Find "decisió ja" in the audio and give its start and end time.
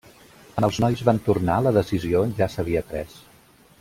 1.77-2.49